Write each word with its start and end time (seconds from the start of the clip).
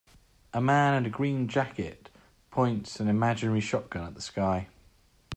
A 0.51 0.59
male 0.59 0.95
in 0.97 1.05
a 1.05 1.11
green 1.11 1.47
jacket 1.47 2.09
points 2.49 2.99
an 2.99 3.07
imaginary 3.07 3.59
shotgun 3.59 4.07
at 4.07 4.15
the 4.15 4.21
sky. 4.23 4.67